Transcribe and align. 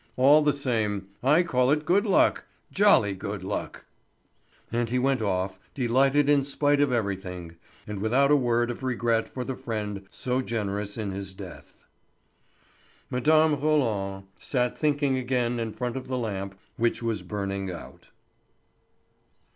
All 0.17 0.41
the 0.41 0.51
same, 0.51 1.09
I 1.21 1.43
call 1.43 1.69
it 1.69 1.85
good 1.85 2.07
luck, 2.07 2.45
jolly 2.71 3.13
good 3.13 3.43
luck!" 3.43 3.85
And 4.71 4.89
he 4.89 4.97
went 4.97 5.21
off, 5.21 5.59
delighted 5.75 6.27
in 6.27 6.43
spite 6.43 6.81
of 6.81 6.91
everything, 6.91 7.55
and 7.85 7.99
without 8.01 8.31
a 8.31 8.35
word 8.35 8.71
of 8.71 8.81
regret 8.81 9.29
for 9.29 9.43
the 9.43 9.55
friend 9.55 10.07
so 10.09 10.41
generous 10.41 10.97
in 10.97 11.11
his 11.11 11.35
death. 11.35 11.85
Mme. 13.11 13.27
Roland 13.61 14.25
sat 14.39 14.75
thinking 14.75 15.17
again 15.17 15.59
in 15.59 15.71
front 15.71 15.95
of 15.95 16.07
the 16.07 16.17
lamp 16.17 16.57
which 16.77 17.03
was 17.03 17.21
burning 17.21 17.69
out. 17.69 18.07